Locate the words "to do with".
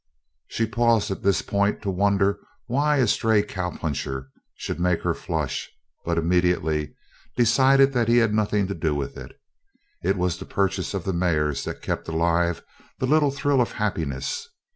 8.65-9.15